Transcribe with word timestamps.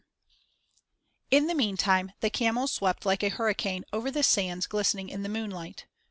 VII 1.29 1.37
In 1.37 1.45
the 1.45 1.53
meantime 1.53 2.13
the 2.21 2.31
camels 2.31 2.71
swept 2.71 3.05
like 3.05 3.21
a 3.21 3.29
hurricane 3.29 3.85
over 3.93 4.09
the 4.09 4.23
sands 4.23 4.65
glistening 4.65 5.09
in 5.09 5.21
the 5.21 5.29
moonlight. 5.29 5.85